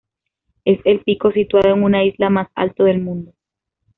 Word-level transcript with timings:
Es 0.65 0.79
el 0.85 1.01
pico 1.01 1.31
situado 1.31 1.69
en 1.75 1.83
una 1.83 2.03
isla 2.03 2.31
más 2.31 2.47
alto 2.55 2.85
del 2.85 3.01
mundo. 3.01 3.33